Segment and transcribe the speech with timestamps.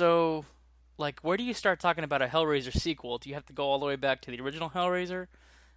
[0.00, 0.46] So,
[0.96, 3.18] like, where do you start talking about a Hellraiser sequel?
[3.18, 5.26] Do you have to go all the way back to the original Hellraiser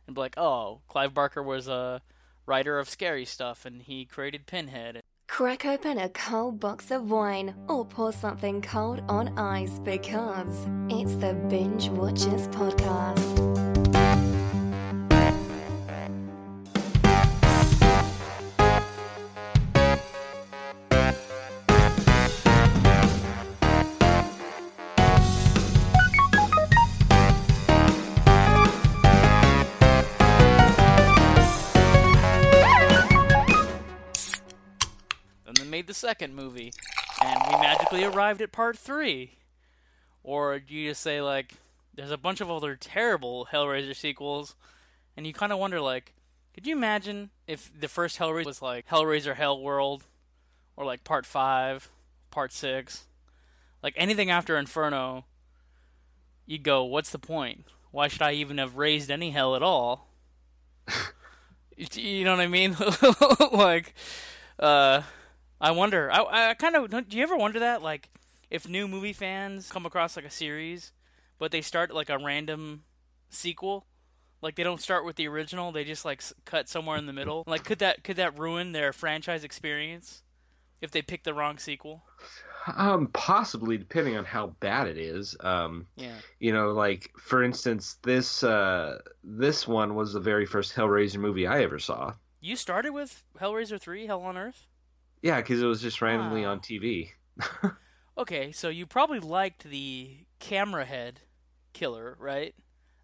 [0.08, 2.02] and be like, oh, Clive Barker was a
[2.46, 5.02] writer of scary stuff and he created Pinhead?
[5.28, 11.16] Crack open a cold box of wine or pour something cold on ice because it's
[11.16, 13.73] the Binge Watchers Podcast.
[36.04, 36.74] Second movie,
[37.24, 39.38] and we magically arrived at part three.
[40.22, 41.54] Or do you just say like,
[41.94, 44.56] there's a bunch of other terrible Hellraiser sequels,
[45.16, 46.14] and you kind of wonder like,
[46.54, 50.04] could you imagine if the first Hellraiser was like Hellraiser Hell World,
[50.76, 51.90] or like part five,
[52.32, 53.06] part six,
[53.82, 55.24] like anything after Inferno?
[56.46, 57.64] You'd go, what's the point?
[57.92, 60.10] Why should I even have raised any hell at all?
[61.78, 62.76] you know what I mean?
[63.54, 63.94] like,
[64.60, 65.04] uh,
[65.64, 66.12] I wonder.
[66.12, 66.90] I, I kind of.
[67.08, 67.82] Do you ever wonder that?
[67.82, 68.10] Like,
[68.52, 70.92] if new movie fans come across like a series,
[71.40, 72.84] but they start like a random
[73.30, 73.86] sequel,
[74.42, 77.44] like they don't start with the original, they just like cut somewhere in the middle.
[77.48, 80.22] Like, could that could that ruin their franchise experience
[80.82, 82.04] if they pick the wrong sequel?
[82.76, 85.36] Um, possibly depending on how bad it is.
[85.40, 86.16] Um, Yeah.
[86.40, 91.48] you know, like for instance, this uh, this one was the very first Hellraiser movie
[91.48, 92.14] I ever saw.
[92.42, 94.68] You started with Hellraiser three, Hell on Earth.
[95.24, 97.10] Yeah, because it was just randomly on TV.
[98.16, 101.22] Okay, so you probably liked the camera head
[101.74, 102.54] killer, right?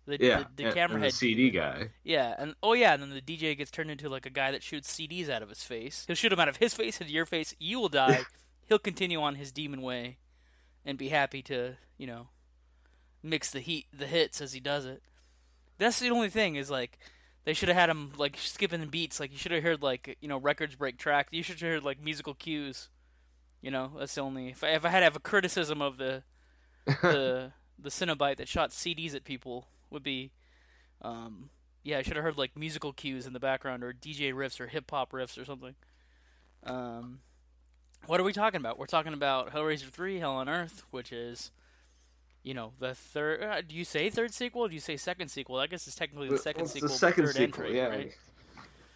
[0.06, 1.90] The, Yeah, the, the and- camera and head the CD guy.
[2.04, 4.62] Yeah, and oh yeah, and then the DJ gets turned into like a guy that
[4.62, 6.04] shoots CDs out of his face.
[6.06, 7.56] He'll shoot them out of his face into your face.
[7.60, 8.22] You will die.
[8.68, 10.20] He'll continue on his demon way,
[10.86, 12.28] and be happy to you know
[13.24, 15.02] mix the heat the hits as he does it.
[15.80, 17.00] That's the only thing is like
[17.46, 19.20] they should have had him like skipping the beats.
[19.20, 21.28] Like you should have heard like you know records break track.
[21.32, 22.90] You should have heard like musical cues.
[23.62, 24.50] You know that's the only.
[24.50, 26.24] If I, if I had to have a criticism of the
[26.86, 30.32] the the Cenobite that shot CDs at people would be,
[31.02, 31.50] um,
[31.84, 34.68] yeah, I should have heard like musical cues in the background or DJ riffs or
[34.68, 35.76] hip hop riffs or something.
[36.64, 37.20] Um,
[38.06, 38.78] what are we talking about?
[38.78, 41.52] We're talking about Hellraiser three, Hell on Earth, which is,
[42.44, 43.44] you know, the third.
[43.44, 44.64] Uh, do you say third sequel?
[44.64, 45.58] Or do you say second sequel?
[45.58, 47.88] I guess it's technically the second It's sequel, the second third sequel, entry, yeah.
[47.88, 48.14] right?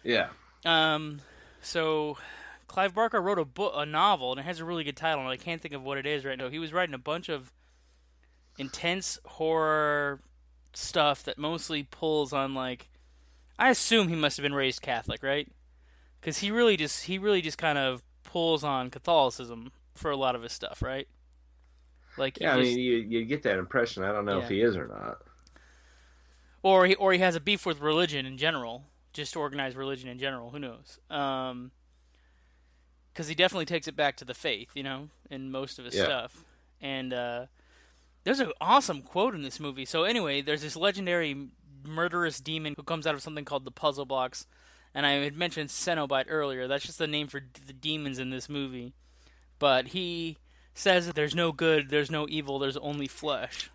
[0.02, 0.28] Yeah.
[0.64, 1.20] Um,
[1.60, 2.16] so
[2.66, 5.28] Clive Barker wrote a book, a novel, and it has a really good title, and
[5.28, 6.48] I can't think of what it is right now.
[6.48, 7.52] He was writing a bunch of
[8.58, 10.20] intense horror
[10.72, 12.88] stuff that mostly pulls on like.
[13.58, 15.48] I assume he must have been raised Catholic, right?
[16.20, 20.34] Because he really just he really just kind of pulls on Catholicism for a lot
[20.34, 21.06] of his stuff, right?
[22.16, 24.04] Like Yeah, I just- mean, you, you get that impression.
[24.04, 24.44] I don't know Yeah.
[24.44, 25.22] if he is or not.
[26.62, 30.18] or he or he has a beef with religion in general, just organized religion in
[30.18, 30.50] general.
[30.50, 30.98] Who knows?
[31.10, 31.72] Um,
[33.12, 35.94] because he definitely takes it back to the faith, you know, in most of his
[35.94, 36.04] Yeah.
[36.04, 36.44] stuff.
[36.80, 37.46] And uh,
[38.24, 39.84] there's an awesome quote in this movie.
[39.84, 41.48] So anyway, there's this legendary
[41.84, 44.46] murderous demon who comes out of something called the puzzle box.
[44.94, 46.66] And I had mentioned Cenobite earlier.
[46.66, 48.94] That's just the name for the demons in this movie.
[49.58, 50.38] But he
[50.74, 53.70] says that there's no good, there's no evil, there's only flesh.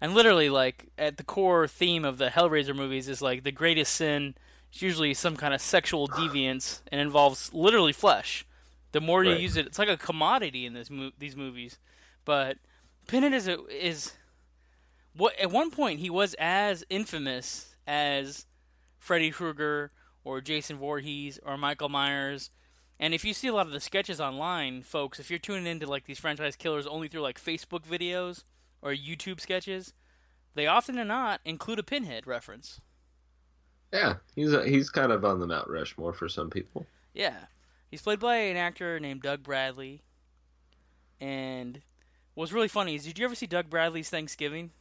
[0.00, 3.94] And literally, like, at the core theme of the Hellraiser movies is like the greatest
[3.94, 4.34] sin
[4.72, 8.44] is usually some kind of sexual deviance and involves literally flesh.
[8.92, 9.40] The more you Right.
[9.40, 11.78] use it, it's like a commodity in this mo- these movies.
[12.24, 12.58] But
[13.06, 14.12] Pinhead is a, is
[15.14, 18.44] what at one point he was as infamous as
[18.98, 19.92] Freddy Krueger
[20.24, 22.50] or Jason Voorhees or Michael Myers.
[22.98, 25.86] And if you see a lot of the sketches online, folks, if you're tuning into
[25.86, 28.44] like these franchise killers only through like Facebook videos
[28.80, 29.92] or YouTube sketches,
[30.54, 32.80] they often or not include a Pinhead reference.
[33.92, 36.86] Yeah, he's a, he's kind of on the Mount Rushmore for some people.
[37.14, 37.36] Yeah.
[37.90, 40.02] He's played by an actor named Doug Bradley.
[41.20, 41.82] And
[42.34, 44.70] what's really funny is did you ever see Doug Bradley's Thanksgiving?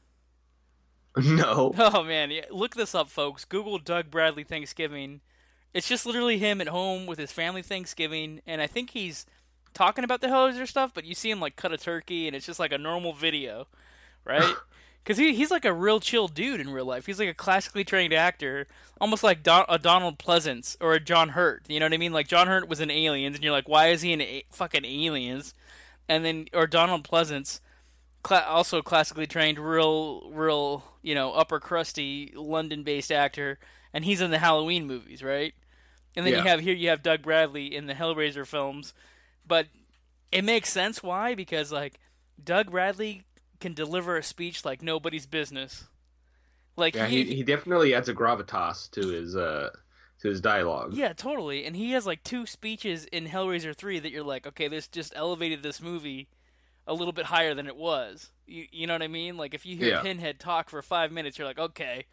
[1.24, 1.74] No.
[1.78, 3.46] Oh man, yeah, look this up, folks.
[3.46, 5.22] Google Doug Bradley Thanksgiving.
[5.76, 9.26] It's just literally him at home with his family Thanksgiving, and I think he's
[9.74, 12.46] talking about the Hellraiser stuff, but you see him like cut a turkey, and it's
[12.46, 13.68] just like a normal video,
[14.24, 14.56] right?
[15.04, 17.06] Because he, he's like a real chill dude in real life.
[17.06, 18.66] He's like a classically trained actor,
[19.00, 21.62] almost like Don, a Donald Pleasence or a John Hurt.
[21.68, 22.12] You know what I mean?
[22.12, 24.84] Like John Hurt was in Aliens, and you're like, why is he in a- fucking
[24.84, 25.54] Aliens?
[26.10, 27.60] And then or Donald Pleasence
[28.32, 33.60] also classically trained, real, real, you know, upper crusty London-based actor,
[33.94, 35.54] and he's in the Halloween movies, right?
[36.16, 38.94] And then you have here you have Doug Bradley in the Hellraiser films,
[39.46, 39.68] but
[40.32, 42.00] it makes sense why because like
[42.44, 43.24] Doug Bradley
[43.60, 45.86] can deliver a speech like nobody's business.
[46.78, 49.70] Like Yeah, he, he, he definitely adds a gravitas to his uh
[50.20, 50.94] to his dialogue.
[50.94, 51.66] yeah, totally.
[51.66, 55.14] And he has like two speeches in Hellraiser 3 that you're like, okay, this just
[55.16, 56.28] elevated this movie
[56.88, 58.32] a little bit higher than it was.
[58.48, 59.38] You, you know what I mean?
[59.38, 60.02] Like if you hear Yeah.
[60.02, 62.06] Pinhead talk for 5 minutes, you're like, okay,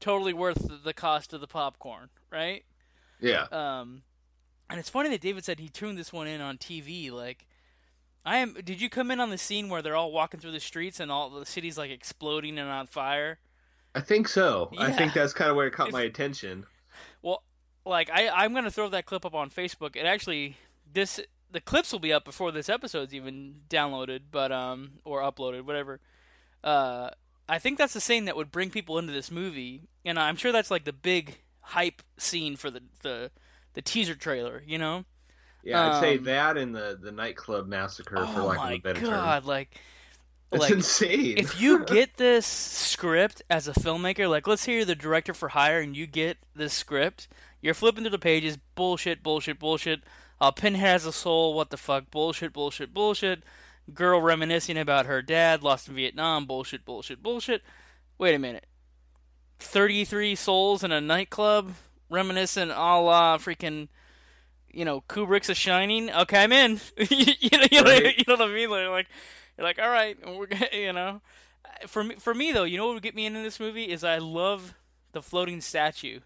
[0.00, 2.64] totally worth the cost of the popcorn, right?
[3.20, 3.46] Yeah.
[3.50, 4.02] Um,
[4.68, 7.10] and it's funny that David said he tuned this one in on TV.
[7.10, 7.46] Like,
[8.24, 8.54] I am.
[8.54, 11.10] Did you come in on the scene where they're all walking through the streets and
[11.10, 13.38] all the city's like exploding and on fire?
[13.94, 14.70] I think so.
[14.78, 16.66] I think that's kind of where it caught If- my attention.
[17.22, 17.42] Well,
[17.84, 19.96] like I, I'm gonna throw that clip up on Facebook.
[19.96, 20.56] It actually
[20.92, 21.18] this
[21.50, 26.00] the clips will be up before this episode's even downloaded, but um or uploaded, whatever.
[26.62, 27.10] Uh,
[27.48, 30.52] I think that's the scene that would bring people into this movie, and I'm sure
[30.52, 33.30] that's like the big hype scene for the the,
[33.74, 34.62] the teaser trailer.
[34.66, 35.04] You know?
[35.62, 38.72] Yeah, I'd say Um, that and the the nightclub massacre, for oh lack my of
[38.72, 39.44] a better god!
[39.44, 39.80] Like, term.
[40.52, 41.36] It's like insane.
[41.36, 45.50] if you get this script as a filmmaker, like let's say you're the director for
[45.50, 47.28] hire and you get this script,
[47.60, 50.02] you're flipping through the pages, bullshit, bullshit, bullshit.
[50.40, 53.42] Uh, Pinhead has a soul, what the fuck, bullshit, bullshit, bullshit.
[53.94, 57.62] Girl reminiscing about her dad, lost in Vietnam, bullshit, bullshit, bullshit.
[58.18, 58.66] Wait a minute.
[59.60, 61.74] 33 souls in a nightclub,
[62.08, 63.88] reminiscent a la freaking,
[64.72, 66.10] you know, Kubrick's A Shining.
[66.10, 66.80] Okay, I'm in.
[66.96, 67.16] you,
[67.52, 68.70] know, you, know, you know what I mean?
[68.70, 69.06] Like, like
[69.56, 71.20] you're like, all right, we're you know.
[71.86, 74.04] For me, for me though, you know what would get me into this movie is
[74.04, 74.74] I love
[75.12, 76.20] the floating statue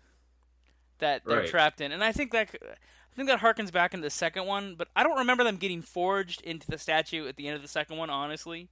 [0.99, 1.49] that they're Right.
[1.49, 4.75] trapped in, and I think that I think that harkens back into the second one,
[4.77, 7.69] but I don't remember them getting forged into the statue at the end of the
[7.69, 8.11] second one.
[8.11, 8.69] Honestly,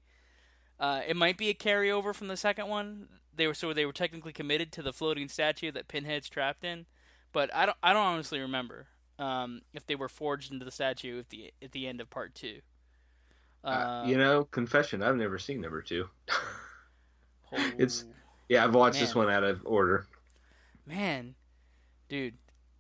[0.80, 3.08] uh, it might be a carryover from the second one.
[3.34, 6.87] They were so they were technically committed to the floating statue that Pinhead's trapped in,
[7.32, 8.87] but I don't I don't honestly remember
[9.19, 12.34] um, if they were forged into the statue at the at the end of part
[12.34, 12.61] two.
[13.64, 16.08] Uh, you know, confession, I've never seen number two.
[17.52, 18.05] it's-
[18.49, 20.06] Yeah, I've watched this one out of order.
[20.87, 21.34] man,
[22.08, 22.34] dude.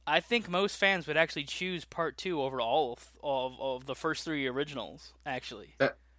[0.04, 3.94] I think most fans would actually choose part two over all of, of, of the
[3.94, 5.12] first three originals.
[5.24, 5.76] Actually,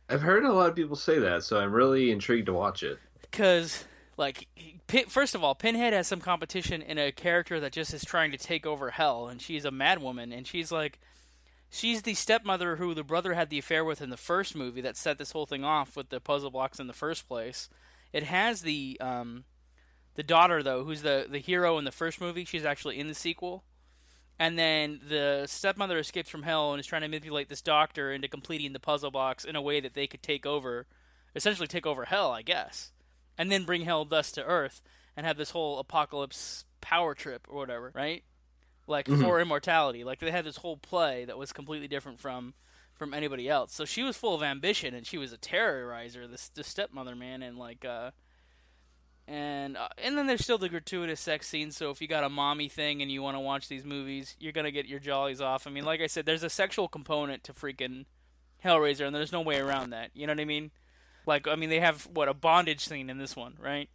[0.10, 2.98] I've heard a lot of people say that, so I'm really intrigued to watch it.
[3.22, 3.84] because
[4.18, 8.06] like he- first of all pinhead has some competition in a character that just is
[8.06, 11.00] trying to take over hell and she's a mad woman and she's like
[11.74, 14.96] she's the stepmother who the brother had the affair with in the first movie that
[14.96, 17.68] set this whole thing off with the puzzle blocks in the first place.
[18.14, 19.46] It has the um
[20.14, 22.46] the daughter though who's the the hero in the first movie.
[22.46, 23.64] She's actually in the sequel.
[24.40, 28.28] And then the stepmother escapes from hell and is trying to manipulate this doctor into
[28.28, 30.86] completing the puzzle box in a way that they could take over
[31.36, 32.93] essentially take over hell i guess
[33.38, 34.82] and then bring hell thus to earth
[35.16, 38.24] and have this whole apocalypse power trip or whatever, right?
[38.88, 39.22] Like Mhm.
[39.22, 40.04] for immortality.
[40.04, 42.54] Like they had this whole play that was completely different from
[42.96, 43.74] from anybody else.
[43.74, 47.42] So she was full of ambition and she was a terrorizer, this the stepmother man
[47.42, 48.12] and like uh
[49.28, 51.78] and uh, and then there's still the gratuitous sex scenes.
[51.78, 54.52] So if you got a mommy thing and you want to watch these movies, you're
[54.52, 55.66] gonna get your jollies off.
[55.66, 58.06] I mean, like I said, there's a sexual component to freaking
[58.66, 60.12] Hellraiser, and there's no way around that.
[60.14, 60.72] You know what I mean?
[61.26, 63.90] Like, I mean, they have what a bondage scene in this one, right?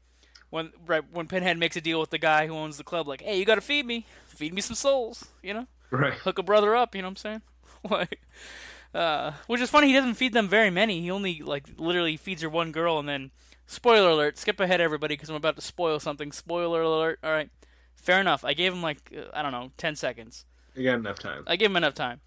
[0.50, 3.20] When right when Pinhead makes a deal with the guy who owns the club, like,
[3.22, 6.14] hey, you got to feed me, feed me some souls, you know, Right.
[6.14, 6.94] hook a brother up.
[6.94, 7.42] You know what I'm saying?
[7.90, 8.20] like,
[8.94, 9.88] uh, which is funny.
[9.88, 11.00] He doesn't feed them very many.
[11.02, 13.30] He only like literally feeds her one girl, and then
[13.66, 14.38] spoiler alert.
[14.38, 16.32] Skip ahead, everybody, because I'm about to spoil something.
[16.32, 17.18] Spoiler alert.
[17.23, 17.50] All right,
[17.94, 18.42] fair enough.
[18.44, 20.47] I gave him like uh, I don't know, ten seconds.
[20.75, 21.44] You got enough time.
[21.47, 22.20] I gave him enough time.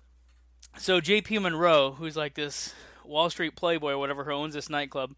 [0.78, 1.40] So J.P.
[1.40, 2.76] Monroe, who's like this
[3.12, 5.16] Wall Street playboy or whatever, who owns this nightclub,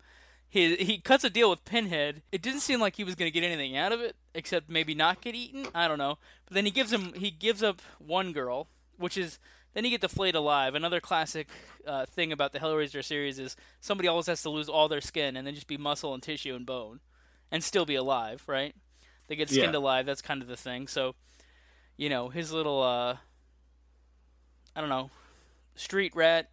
[0.50, 2.22] he he cuts a deal with Pinhead.
[2.32, 4.94] It didn't seem like he was going to get anything out of it, except maybe
[4.94, 5.68] not get eaten.
[5.74, 6.18] I don't know.
[6.46, 9.40] But then he gives him he gives up one girl, which is
[9.74, 10.76] then you get deflated alive.
[10.76, 11.48] Another classic
[11.88, 15.36] uh, thing about the Hellraiser series is somebody always has to lose all their skin
[15.36, 17.00] and then just be muscle and tissue and bone,
[17.52, 18.76] and still be alive, right?
[19.28, 19.80] They get skinned Yeah.
[19.80, 20.06] alive.
[20.06, 20.88] That's kind of the thing.
[20.88, 21.16] So,
[21.98, 23.18] you know, his little uh,
[24.76, 25.10] I don't know,
[25.76, 26.50] street rat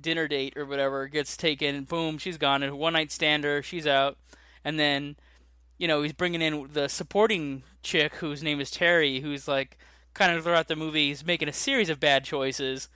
[0.00, 1.84] dinner date or whatever gets taken.
[1.84, 2.62] Boom, she's gone.
[2.62, 4.16] A one night stander, she's out.
[4.64, 5.16] And then,
[5.78, 9.78] you know, he's bringing in the supporting chick whose name is Terry, who's like
[10.14, 12.88] kind of throughout the movie, he's making a series of bad choices.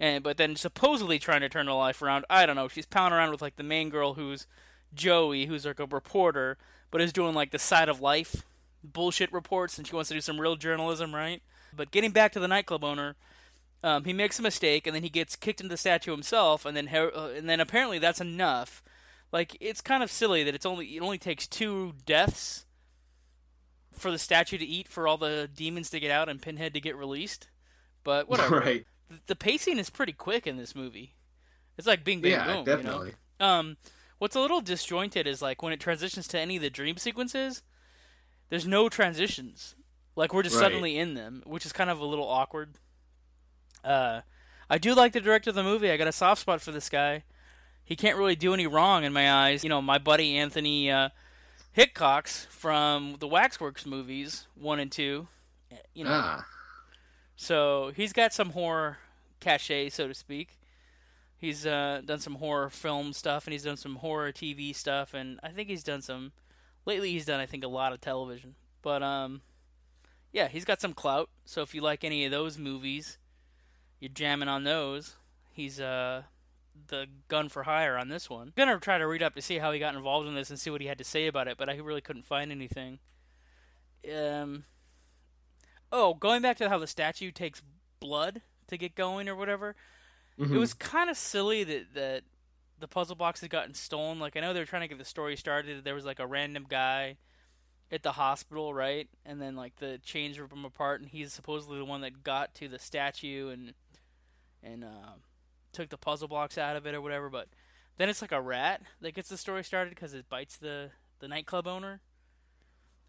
[0.00, 2.24] And but then supposedly trying to turn her life around.
[2.28, 2.68] I don't know.
[2.68, 4.46] She's pounding around with like the main girl who's
[4.94, 6.58] Joey, who's like a reporter,
[6.90, 8.44] but is doing like the side of life
[8.84, 11.42] bullshit reports, and she wants to do some real journalism, right?
[11.74, 13.16] But getting back to the nightclub owner,
[13.82, 16.76] um, he makes a mistake, and then he gets kicked into the statue himself, and
[16.76, 18.82] then Har- uh, and then apparently that's enough.
[19.32, 22.66] Like it's kind of silly that it's only it only takes two deaths
[23.92, 26.80] for the statue to eat for all the demons to get out and Pinhead to
[26.80, 27.48] get released.
[28.04, 28.60] But whatever.
[28.60, 28.86] Right.
[29.08, 31.14] The, the pacing is pretty quick in this movie.
[31.78, 32.64] It's like Bing Bang Yeah, Boom.
[32.64, 33.08] definitely.
[33.08, 33.46] You know?
[33.46, 33.76] Um,
[34.18, 37.62] what's a little disjointed is like when it transitions to any of the dream sequences,
[38.50, 39.74] there's no transitions.
[40.16, 40.62] Like we're just Right.
[40.62, 42.74] suddenly in them, which is kind of a little awkward.
[43.84, 44.20] Uh,
[44.70, 45.90] I do like the director of the movie.
[45.90, 47.24] I got a soft spot for this guy.
[47.84, 49.62] He can't really do any wrong in my eyes.
[49.64, 51.10] You know, my buddy Anthony uh,
[51.72, 55.28] Hickox from the Waxworks movies one and two.
[55.94, 56.46] You know, Ah,
[57.36, 58.98] so he's got some horror
[59.40, 60.58] cachet, so to speak.
[61.36, 65.40] He's uh, done some horror film stuff, and he's done some horror TV stuff, and
[65.42, 66.32] I think he's done some.
[66.86, 69.40] Lately, he's done I think a lot of television, but um,
[70.32, 71.30] yeah, he's got some clout.
[71.44, 73.18] So if you like any of those movies,
[74.02, 75.14] you're jamming on those.
[75.52, 76.22] He's uh
[76.88, 78.48] the gun for hire on this one.
[78.48, 80.58] I'm gonna try to read up to see how he got involved in this and
[80.58, 82.98] see what he had to say about it, but I really couldn't find anything.
[84.12, 84.64] Um.
[85.92, 87.62] Oh, going back to how the statue takes
[88.00, 89.76] blood to get going or whatever.
[90.38, 90.54] mhm.
[90.54, 92.24] It was kind of silly that that
[92.78, 94.18] the puzzle box had gotten stolen.
[94.18, 95.84] Like I know they were trying to get the story started.
[95.84, 97.18] There was like a random guy
[97.92, 99.08] at the hospital, right?
[99.24, 102.54] And then like the chains rip him apart, and he's supposedly the one that got
[102.56, 103.74] to the statue and
[104.62, 105.14] and uh,
[105.72, 107.28] took the puzzle blocks out of it or whatever.
[107.30, 107.48] But
[107.98, 110.90] then it's like a rat that gets the story started because it bites the
[111.20, 112.00] the nightclub owner.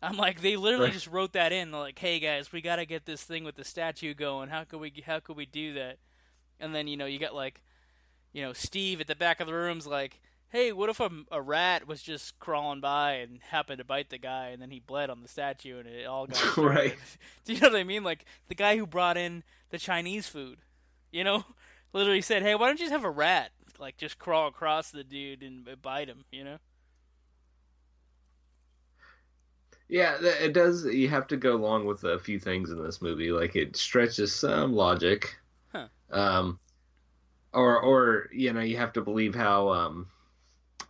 [0.01, 0.93] I'm like, they literally Right.
[0.93, 1.71] just wrote that in.
[1.71, 4.49] They're like, "Hey guys, we got to get this thing with the statue going.
[4.49, 4.91] How could we?
[5.05, 5.97] How could we do that?"
[6.59, 7.61] And then you know you got like,
[8.33, 10.19] you know, Steve at the back of the room's like,
[10.49, 14.17] "Hey, what if a, a rat was just crawling by and happened to bite the
[14.17, 16.57] guy, and then he bled on the statue, and it all got?
[16.57, 16.95] Right.
[17.45, 18.03] Do you know what I mean?
[18.03, 20.59] Like the guy who brought in the Chinese food,
[21.13, 21.45] you know,
[21.93, 25.05] literally said, "Hey, why don't you just have a rat like just crawl across the
[25.05, 26.59] dude and bite him?" You know?
[29.89, 30.85] Yeah, it does.
[30.85, 33.31] You have to go along with a few things in this movie.
[33.31, 35.35] Like it stretches some logic,
[35.71, 35.87] Huh.
[36.11, 36.59] um,
[37.53, 40.09] or or you know you have to believe how um,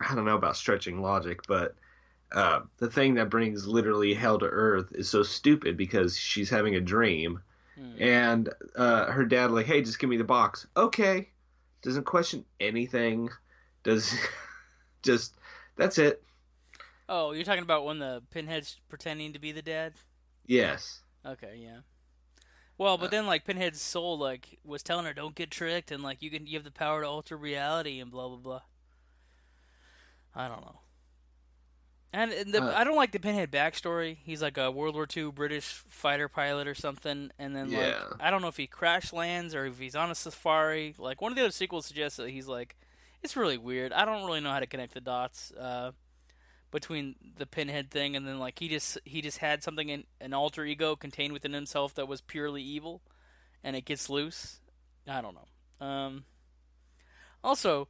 [0.00, 1.76] I don't know about stretching logic, but
[2.32, 6.76] uh, the thing that brings literally hell to earth is so stupid because she's having
[6.76, 7.40] a dream,
[7.76, 7.98] Hmm.
[7.98, 10.66] and uh, her dad like, hey, just give me the box.
[10.76, 11.30] Okay,
[11.82, 13.28] doesn't question anything.
[13.84, 14.14] Does
[15.02, 15.36] just
[15.76, 16.22] that's it.
[17.08, 19.94] Oh, you're talking about when the Pinhead's pretending to be the dad?
[20.46, 21.02] Yes.
[21.24, 21.80] Okay, yeah.
[22.78, 26.02] Well, but Uh, then like Pinhead's soul like was telling her don't get tricked and
[26.04, 28.62] like you can you have the power to alter reality and blah blah blah.
[30.34, 30.80] I don't know.
[32.14, 34.18] And the, Uh, I don't like the Pinhead backstory.
[34.22, 38.30] He's like a World War II British fighter pilot or something, and then like I
[38.30, 40.94] don't know if he crash lands or if he's on a safari.
[40.96, 42.76] Like one of the other sequels suggests that he's like,
[43.22, 43.92] it's really weird.
[43.92, 45.50] I don't really know how to connect the dots.
[45.52, 45.90] Uh,
[46.70, 50.34] between the pinhead thing and then like he just he just had something in an
[50.34, 53.00] alter ego contained within himself that was purely evil
[53.62, 54.58] and it gets loose
[55.06, 56.24] i don't know um
[57.44, 57.86] also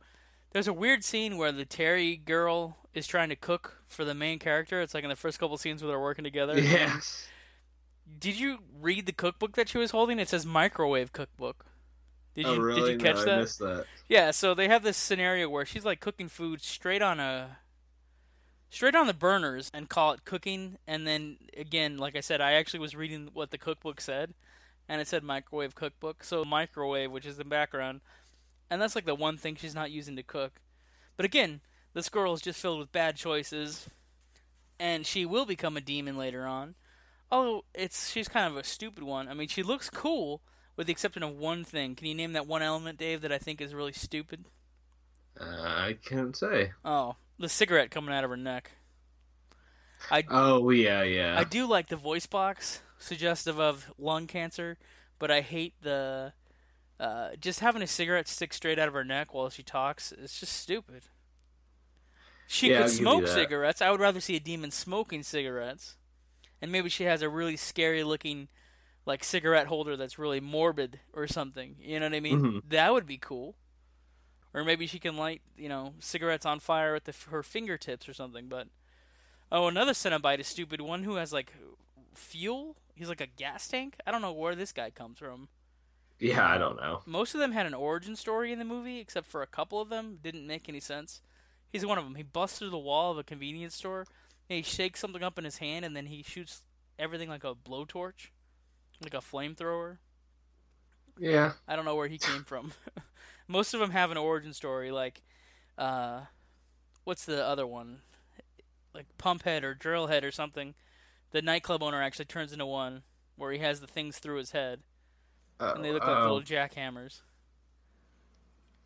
[0.54, 4.38] there's a weird scene where the terry girl is trying to cook for the main
[4.38, 7.28] character it's like in the first couple scenes where they're working together Yes.
[8.18, 11.66] did you read the cookbook that she was holding it says microwave cookbook
[12.34, 12.80] did oh, you oh, really?
[12.80, 13.86] did you catch no, I missed that.
[14.08, 17.58] yeah, so they have this scenario where she's like cooking food straight on a
[18.70, 22.54] straight on the burners and call it cooking and then again, like I said, I
[22.54, 24.34] actually was reading what the cookbook said
[24.88, 26.24] and it said microwave cookbook.
[26.24, 28.00] So microwave, which is the background,
[28.70, 30.60] and that's like the one thing she's not using to cook.
[31.16, 31.60] But again,
[31.92, 33.88] this girl is just filled with bad choices
[34.78, 36.74] and she will become a demon later on.
[37.30, 39.28] Although it's she's kind of a stupid one.
[39.28, 40.42] I mean, she looks cool
[40.76, 41.94] with the exception of one thing.
[41.94, 44.44] Can you name that one element, Dave, that I think is really stupid?
[45.40, 46.72] Uh, I can't say.
[46.84, 48.72] Oh, the cigarette coming out of her neck.
[50.10, 51.36] I Oh yeah, yeah.
[51.38, 54.76] I do like the voice box, suggestive of lung cancer,
[55.18, 56.32] but I hate the
[57.00, 60.12] uh, just having a cigarette stick straight out of her neck while she talks.
[60.12, 61.04] It's just stupid.
[62.46, 63.80] She Yeah, could smoke cigarettes.
[63.82, 65.96] I would rather see a demon smoking cigarettes,
[66.62, 68.48] and maybe she has a really scary looking
[69.06, 71.76] like cigarette holder that's really morbid or something.
[71.80, 72.42] You know what I mean?
[72.42, 72.62] Mhm.
[72.64, 73.56] That would be cool.
[74.54, 78.14] Or maybe she can light, you know, cigarettes on fire at the, her fingertips or
[78.14, 78.48] something.
[78.48, 78.68] But
[79.52, 80.80] oh, another Cenobite is stupid.
[80.80, 81.54] One who has like
[82.14, 82.76] fuel.
[82.94, 83.96] He's like a gas tank.
[84.06, 85.48] I don't know where this guy comes from.
[86.18, 87.02] Yeah, I don't know.
[87.06, 89.88] Most of them had an origin story in the movie, except for a couple of
[89.88, 91.20] them didn't make any sense.
[91.70, 92.14] He's one of them.
[92.14, 94.06] He busts through the wall of a convenience store.
[94.48, 96.62] And he shakes something up in his hand, and then he shoots
[96.98, 98.28] everything like a blowtorch,
[99.02, 99.98] like a flamethrower.
[101.18, 101.52] Yeah.
[101.66, 102.72] I don't know where he came from.
[103.48, 105.22] Most of them have an origin story, like,
[105.78, 106.20] uh,
[107.04, 107.98] what's the other one?
[108.94, 110.74] Like Pumphead or Drillhead or something.
[111.32, 113.02] The nightclub owner actually turns into one
[113.36, 114.80] where he has the things through his head,
[115.64, 117.20] Uh, and they look like oh, little jackhammers.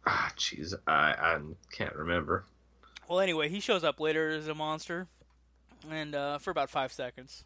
[0.06, 1.38] Ah, jeez, I I
[1.72, 2.44] can't remember.
[3.08, 5.08] Well, anyway, he shows up later as a monster,
[5.90, 7.44] and uh, for about five seconds,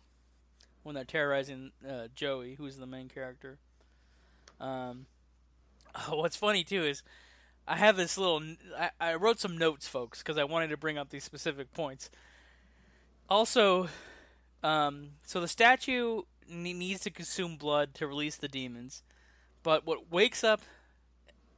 [0.82, 3.58] when they're terrorizing uh, Joey, who's the main character.
[4.60, 5.06] Um,
[6.08, 7.02] what's funny too is
[7.66, 8.42] I have this little.
[8.78, 12.10] I, I wrote some notes, folks, because I wanted to bring up these specific points.
[13.30, 13.88] Also,
[14.62, 19.02] um, so the statue needs to consume blood to release the demons,
[19.62, 20.60] but what wakes up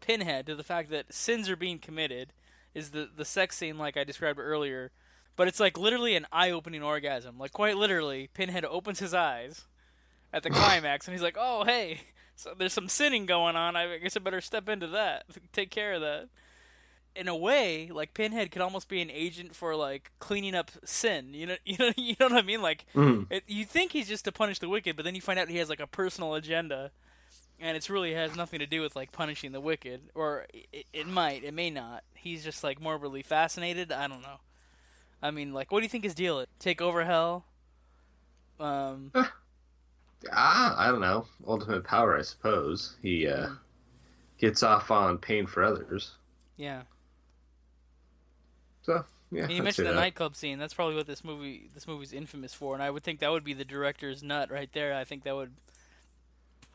[0.01, 2.33] Pinhead to the fact that sins are being committed
[2.75, 4.91] is the the sex scene, like I described earlier.
[5.37, 7.39] But it's like literally an eye-opening orgasm.
[7.39, 9.65] Like quite literally, Pinhead opens his eyes
[10.33, 12.01] at the climax, and he's like, "Oh, hey,
[12.37, 13.77] so there's some sinning going on.
[13.77, 16.29] I guess I better step into that, take care of that."
[17.17, 21.33] In a way, like Pinhead could almost be an agent for like cleaning up sin.
[21.33, 22.61] You know, you know, you know what I mean?
[22.61, 23.27] Like, Mhm.
[23.31, 25.57] it, you think he's just to punish the wicked, but then you find out he
[25.59, 26.91] has like a personal agenda,
[27.61, 31.07] and it's really has nothing to do with like punishing the wicked, or it, it
[31.07, 32.05] might, it may not.
[32.15, 33.93] He's just like morbidly fascinated.
[33.93, 34.41] I don't know.
[35.23, 36.47] I mean, like, what do you think his deal is?
[36.59, 37.45] Take over hell?
[38.61, 39.11] Um,
[40.33, 41.27] Ah, I don't know.
[41.47, 42.97] Ultimate power, I suppose.
[43.03, 43.49] He uh,
[44.39, 46.13] gets off on pain for others.
[46.57, 46.83] yeah.
[48.83, 49.99] So yeah, And you mentioned the that.
[50.01, 50.59] nightclub scene.
[50.59, 53.45] That's probably what this movie this movie's infamous for, and I would think that would
[53.45, 54.95] be the director's nut right there.
[54.95, 55.53] I think that would.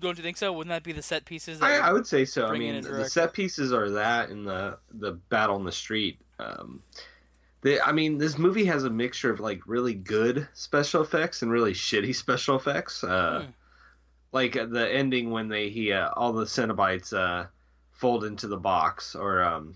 [0.01, 0.53] Don't you think so?
[0.53, 1.59] Wouldn't that be the set pieces?
[1.59, 2.47] That I, would- I would say so.
[2.47, 6.19] I mean, the set pieces are that, and the the battle in the street.
[6.39, 6.81] Um,
[7.61, 11.51] the, I mean, this movie has a mixture of like really good special effects and
[11.51, 13.03] really shitty special effects.
[13.03, 13.51] Uh, Hmm.
[14.31, 17.47] Like uh, the ending when they he uh, all the Cenobites uh,
[17.93, 19.73] fold into the box or um,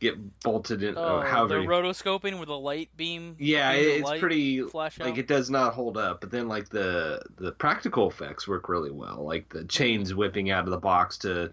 [0.00, 0.96] get bolted in.
[0.96, 3.36] Oh, however, the rotoscoping with the light beam.
[3.38, 7.22] yeah, of it's pretty flash like it does not hold up but then like the
[7.36, 11.52] the practical effects work really well like the chains whipping out of the box to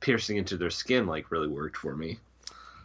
[0.00, 2.18] piercing into their skin like really worked for me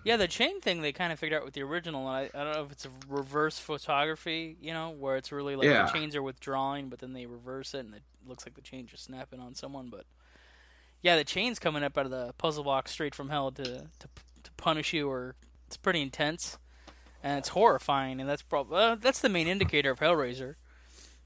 [0.05, 2.07] Yeah, the chain thing they kind of figured out with the original.
[2.09, 5.55] And I, I don't know if it's a reverse photography, you know, where it's really
[5.55, 5.85] like Yeah.
[5.85, 8.91] the chains are withdrawing, but then they reverse it and it looks like the chains
[8.93, 9.87] are snapping on someone.
[9.89, 10.05] But
[11.01, 14.07] yeah, the chains coming up out of the puzzle box straight from hell to to,
[14.43, 15.35] to punish you, or
[15.67, 16.57] it's pretty intense
[17.23, 18.19] and it's horrifying.
[18.19, 20.55] And that's probably uh, that's the main indicator of Hellraiser.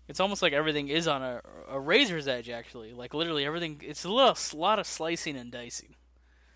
[0.08, 2.94] It's almost like everything is on a, a razor's edge, actually.
[2.94, 3.82] Like literally everything.
[3.84, 5.96] It's a little, lot of slicing and dicing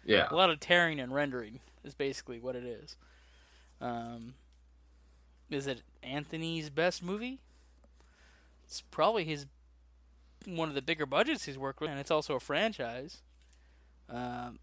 [0.04, 2.96] yeah a lot of tearing and rendering is basically what it is.
[3.80, 4.36] Um,
[5.50, 7.40] is it Anthony's best movie?
[8.66, 9.48] It's probably his
[10.46, 13.22] one of the bigger budgets he's worked with, and it's also a franchise.
[14.10, 14.60] Um,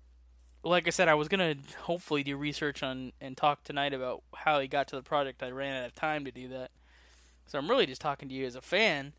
[0.63, 4.61] like I said, I was gonna hopefully do research on and talk tonight about how
[4.61, 5.43] he got to the project.
[5.43, 6.71] I ran out of time to do that,
[7.47, 9.13] so I'm really just talking to you as a fan.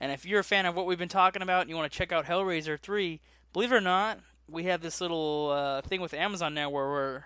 [0.00, 1.96] And if you're a fan of what we've been talking about and you want to
[1.96, 3.20] check out Hellraiser 3,
[3.52, 7.24] believe it or not, we have this little uh, thing with Amazon now where we're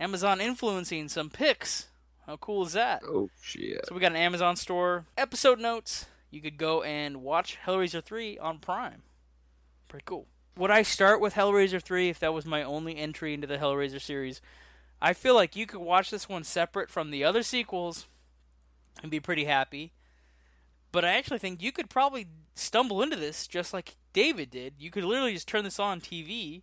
[0.00, 1.88] Amazon influencing some picks.
[2.26, 3.02] How cool is that?
[3.06, 5.04] oh shit So we got an Amazon store.
[5.16, 6.06] Episode notes.
[6.30, 9.02] You could go and watch Hellraiser 3 on Prime.
[9.88, 10.26] Pretty cool.
[10.56, 14.00] Would I start with Hellraiser 3 if that was my only entry into the Hellraiser
[14.00, 14.40] series?
[15.02, 18.06] I feel like you could watch this one separate from the other sequels
[19.02, 19.92] and be pretty happy.
[20.92, 24.74] But I actually think you could probably stumble into this just like David did.
[24.78, 26.62] You could literally just turn this on TV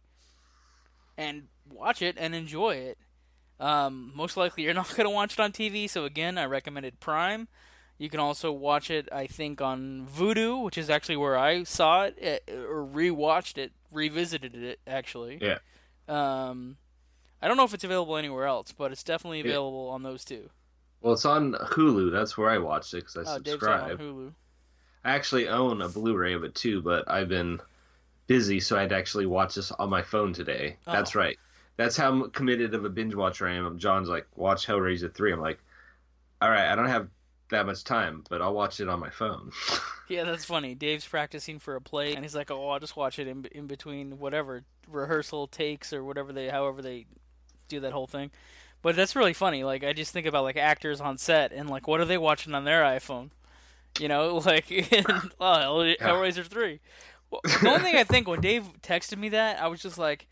[1.16, 2.98] and watch it and enjoy it.
[3.60, 7.00] Um, most likely you're not going to watch it on TV, so again, I recommended
[7.00, 7.48] Prime.
[8.00, 12.06] You can also watch it, I think, on Vudu, which is actually where I saw
[12.06, 15.40] it, eh, or rewatched it, revisited it, actually.
[15.42, 15.60] Yeah.
[16.08, 16.78] Um,
[17.42, 19.46] I don't know if it's available anywhere else, but it's definitely Yeah.
[19.52, 20.50] available on those two.
[21.02, 24.00] well it's on hulu that's where i watched it because i Oh, Dave's on subscribe
[24.00, 24.32] Hulu.
[25.04, 27.60] i actually own a blu-ray of it too but i've been
[28.28, 31.20] busy so i'd actually watch this on my phone today that's Oh.
[31.20, 31.38] right
[31.76, 35.42] that's how committed of a binge watcher i am john's like watch hellraiser 3 i'm
[35.42, 35.60] like
[36.42, 37.10] all right i don't have
[37.54, 39.52] that much time but i'll watch it on my phone
[40.10, 40.76] Yeah, that's funny.
[40.76, 43.68] Dave's practicing for a play, and he's like, "Oh, I'll just watch it in in
[43.68, 47.06] between whatever rehearsal takes or whatever they, however they
[47.70, 48.30] do that whole thing."
[48.82, 49.64] But that's really funny.
[49.64, 52.54] Like, I just think about like actors on set and like, what are they watching
[52.54, 53.30] on their iPhone?
[53.98, 55.06] You know, like in
[55.40, 56.82] oh, Hell- Hellraiser three.
[57.32, 60.28] Well, the only thing I think when Dave texted me that, I was just like,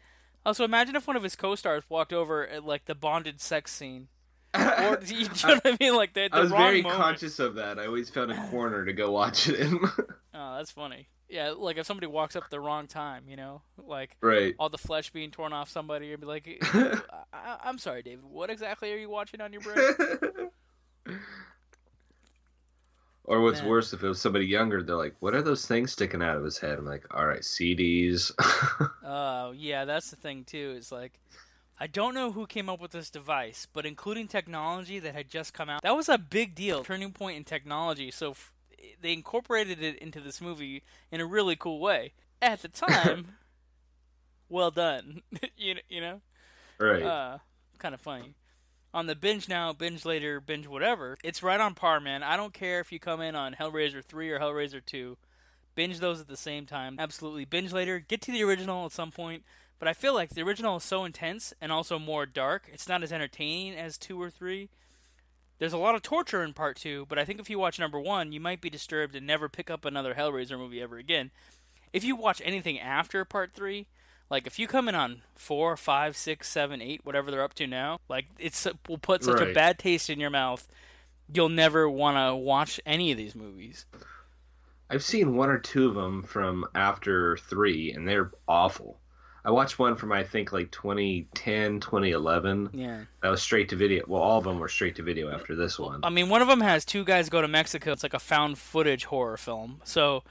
[0.46, 3.72] "Oh, so imagine if one of his co-stars walked over at like the bonded sex
[3.72, 4.10] scene."
[4.82, 5.96] Or you know what I mean?
[5.96, 7.02] Like the, the I was very moment.
[7.02, 7.80] conscious of that.
[7.80, 9.80] I always found a corner to go watch it in.
[10.34, 11.10] Oh, that's funny.
[11.30, 14.56] Yeah, like if somebody walks up at the wrong time, you know, like right.
[14.58, 18.24] all the flesh being torn off somebody, you'd be like, I- "I'm sorry, David.
[18.24, 21.18] What exactly are you watching on your break?"
[23.26, 23.70] or what's Man.
[23.70, 26.44] worse, if it was somebody younger, they're like, "What are those things sticking out of
[26.44, 28.32] his head?" I'm like, "All right, CDs."
[29.04, 30.76] Oh, yeah, that's the thing too.
[30.78, 31.20] Is like,
[31.82, 35.52] I don't know who came up with this device, but including technology that had just
[35.52, 38.12] come out, that was a big deal, turning point in technology.
[38.12, 38.52] So f-
[39.02, 42.14] they incorporated it into this movie in a really cool way.
[42.40, 43.30] At the time,
[44.50, 45.24] well done.
[45.58, 46.22] you know, you know,
[46.80, 47.02] Right.
[47.02, 47.38] uh,
[47.80, 48.36] kind of funny.
[48.94, 52.22] On the binge now, binge later, binge whatever, it's right on par, man.
[52.22, 55.18] I don't care if you come in on Hellraiser 3 or Hellraiser 2.
[55.74, 56.98] Binge those at the same time.
[57.00, 57.46] Absolutely.
[57.46, 59.44] Binge later, get to the original at some point.
[59.82, 62.70] But I feel like the original is so intense and also more dark.
[62.72, 64.70] It's not as entertaining as 2 or 3.
[65.58, 68.00] There's a lot of torture in part 2, but I think if you watch number
[68.00, 71.32] 1, you might be disturbed and never pick up another Hellraiser movie ever again.
[71.94, 73.88] If you watch anything after part 3,
[74.30, 77.66] like if you come in on four, five, six, seven, eight, whatever they're up to
[77.66, 80.68] now, like it's will put such a bad taste in your mouth.
[81.34, 83.88] You'll never want to watch any of these movies.
[84.92, 89.01] I've seen one or two of them from after three, and they're awful.
[89.44, 92.70] I watched one from I think like 2010, 2011.
[92.74, 93.02] Yeah.
[93.22, 94.04] That was straight to video.
[94.08, 96.02] Well, all of them were straight to video after this one.
[96.04, 97.92] I mean, one of them has two guys go to Mexico.
[97.92, 99.82] It's like a found footage horror film.
[99.84, 100.24] So,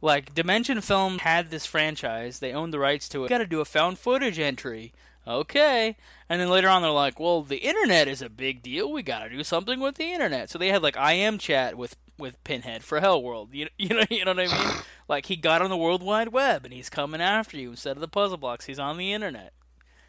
[0.00, 2.40] like, Dimension Film had this franchise.
[2.40, 3.28] They owned the rights to it.
[3.28, 4.92] Got to do a found footage entry.
[5.26, 5.96] Okay.
[6.28, 8.90] And then later on, they're like, well, the internet is a big deal.
[8.90, 10.50] We got to do something with the internet.
[10.50, 13.52] So they had, like, I am chat with, with Pinhead for Hellworld.
[13.52, 14.74] You, you, know, you know what I mean?
[15.08, 18.00] Like, he got on the World Wide Web and he's coming after you instead of
[18.00, 18.64] the puzzle blocks.
[18.64, 19.52] He's on the internet.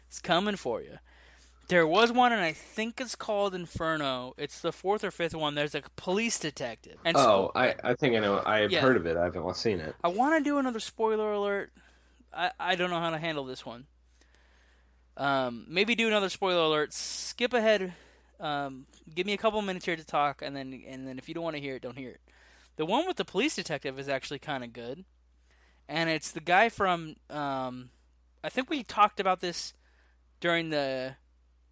[0.08, 0.98] It's coming for you.
[1.68, 4.34] There was one, and I think it's called Inferno.
[4.36, 5.54] It's the fourth or fifth one.
[5.54, 6.98] There's a police detective.
[7.04, 8.42] And oh, I, I think I know.
[8.44, 8.80] I've Yeah.
[8.80, 9.16] heard of it.
[9.16, 9.94] I haven't seen it.
[10.04, 11.72] I want to do another spoiler alert.
[12.32, 13.86] I, I don't know how to handle this one.
[15.16, 16.92] Um, maybe do another spoiler alert.
[16.92, 17.94] Skip ahead.
[18.40, 21.34] Um, give me a couple minutes here to talk, and then and then if you
[21.34, 22.20] don't want to hear it, don't hear it.
[22.76, 25.04] The one with the police detective is actually kind of good,
[25.88, 27.16] and it's the guy from.
[27.30, 27.90] Um,
[28.42, 29.72] I think we talked about this
[30.40, 31.16] during the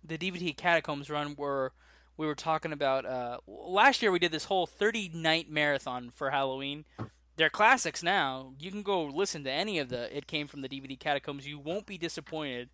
[0.05, 1.73] the DVD Catacombs run where
[2.17, 3.05] we were talking about.
[3.05, 6.85] Uh, last year we did this whole 30 night marathon for Halloween
[7.37, 8.53] they're classics now.
[8.59, 11.47] You can go listen to any of the It Came from the DVD Catacombs.
[11.47, 12.69] You won't be disappointed.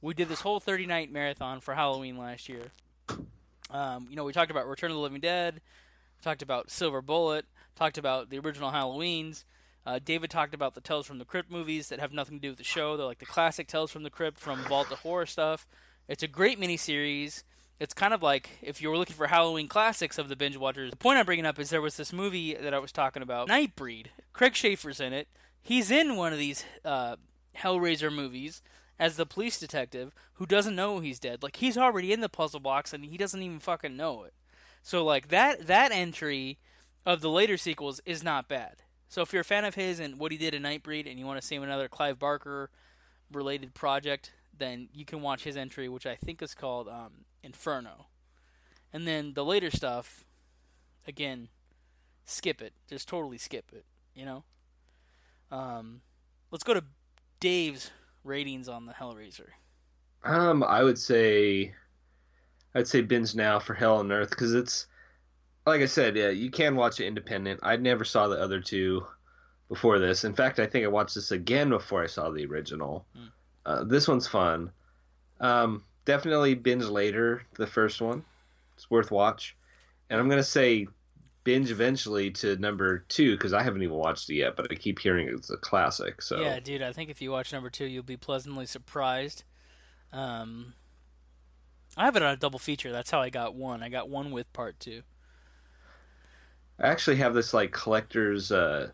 [0.00, 2.72] We did this whole 30 night marathon for Halloween last year.
[3.70, 5.60] Um, you know, we talked about Return of the Living Dead,
[6.22, 9.44] talked about Silver Bullet, talked about the original Halloweens.
[9.84, 12.48] Uh, David talked about the Tales from the Crypt movies that have nothing to do
[12.48, 12.96] with the show.
[12.96, 15.66] They're like the classic Tales from the Crypt from Vault of Horror stuff.
[16.08, 17.44] It's a great miniseries.
[17.78, 20.90] It's kind of like if you were looking for Halloween classics of the binge watchers.
[20.90, 23.48] The point I'm bringing up is there was this movie that I was talking about,
[23.48, 24.06] Nightbreed.
[24.32, 25.28] Craig Sheffer's in it.
[25.62, 27.16] He's in one of these uh,
[27.56, 28.62] Hellraiser movies
[28.98, 31.42] as the police detective who doesn't know he's dead.
[31.42, 34.34] Like he's already in the puzzle box and he doesn't even fucking know it.
[34.82, 36.58] So like that that entry
[37.04, 38.82] of the later sequels is not bad.
[39.08, 41.26] So if you're a fan of his and what he did in Nightbreed and you
[41.26, 42.70] want to see him another Clive Barker
[43.32, 48.06] related project, then you can watch his entry, which I think is called um, Inferno.
[48.92, 50.24] And then the later stuff,
[51.06, 51.48] again,
[52.24, 52.72] skip it.
[52.88, 53.84] Just totally skip it.
[54.14, 54.44] You know.
[55.50, 56.00] Um,
[56.50, 56.82] let's go to
[57.38, 57.90] Dave's
[58.26, 59.48] ratings on the Hellraiser.
[60.24, 61.72] Um, I would say,
[62.74, 64.86] I'd say binge now for Hell on Earth because it's,
[65.64, 67.60] like I said, yeah, you can watch it independent.
[67.62, 69.06] I never saw the other two
[69.68, 70.24] before this.
[70.24, 73.06] In fact, I think I watched this again before I saw the original.
[73.16, 73.26] Hmm.
[73.64, 74.70] Uh, this one's fun.
[75.40, 78.24] Um, definitely binge later the first one.
[78.76, 79.56] It's worth watch.
[80.08, 80.86] And I'm gonna say
[81.46, 84.98] binge eventually to number two because I haven't even watched it yet, but I keep
[84.98, 86.20] hearing it's a classic.
[86.20, 89.44] So Yeah, dude, I think if you watch number two, you'll be pleasantly surprised.
[90.12, 90.74] Um,
[91.96, 92.90] I have it on a double feature.
[92.92, 93.82] That's how I got one.
[93.82, 95.02] I got one with part two.
[96.78, 98.90] I actually have this like collector's uh,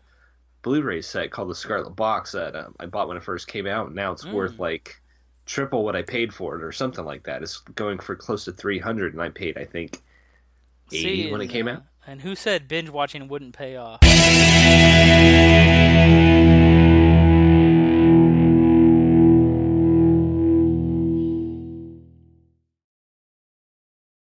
[0.63, 3.87] Blu-ray set called the Scarlet Box that um, I bought when it first came out.
[3.87, 4.31] and Now it's Mm.
[4.31, 5.01] worth like
[5.45, 7.43] triple what I paid for it, or something like that.
[7.43, 10.01] It's going for close to three hundred, and I paid I think
[10.91, 11.83] eighty See, when it came uh, out.
[12.05, 14.01] And who said binge watching wouldn't pay off?